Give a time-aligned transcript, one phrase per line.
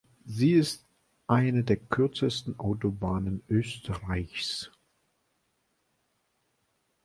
[0.25, 0.83] Sie ist
[1.27, 4.71] eine der kürzesten Autobahnen Österreichs.